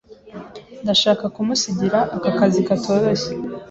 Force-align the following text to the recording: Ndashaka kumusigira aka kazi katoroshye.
Ndashaka 0.83 1.25
kumusigira 1.35 1.99
aka 2.15 2.29
kazi 2.37 2.59
katoroshye. 2.67 3.31